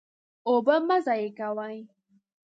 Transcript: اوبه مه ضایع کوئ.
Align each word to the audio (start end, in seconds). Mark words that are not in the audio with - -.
اوبه 0.47 0.75
مه 0.87 0.97
ضایع 1.05 1.29
کوئ. 1.39 1.77